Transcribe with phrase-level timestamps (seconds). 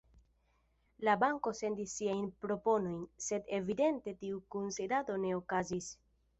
[1.07, 5.95] La banko sendis siajn proponojn, sed evidente tiu kunsidado ne okazis.